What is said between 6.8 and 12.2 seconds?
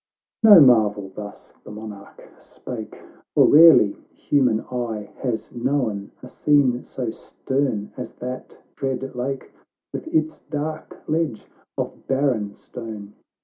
so stern as that dread lake, With its dark ledge of